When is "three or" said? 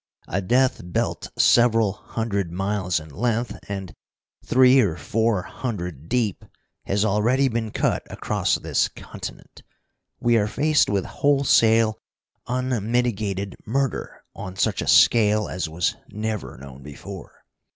4.43-4.97